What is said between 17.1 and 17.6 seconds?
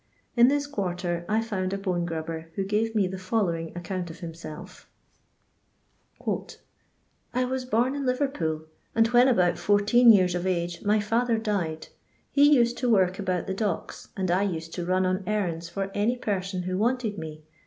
me.